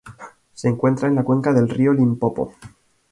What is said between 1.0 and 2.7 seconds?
en la cuenca del río Limpopo.